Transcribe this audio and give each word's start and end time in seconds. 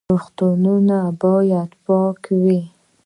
روغتونونه 0.13 0.99
باید 1.21 1.69
پاک 1.85 2.21
وي 2.43 2.61